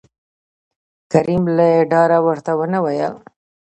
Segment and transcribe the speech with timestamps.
[1.11, 3.13] کريم له ډاره ورته ونه ويل